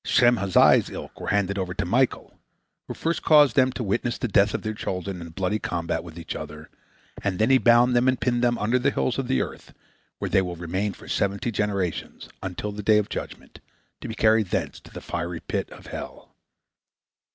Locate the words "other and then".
6.35-7.51